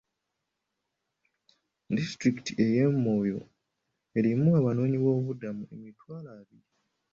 Disitulikiti 1.95 2.51
y'e 2.73 2.85
Moyo 3.03 3.39
erimu 4.17 4.49
abanoonyiboobubudamu 4.59 5.63
emitwalo 5.75 6.27
abiri. 6.39 6.67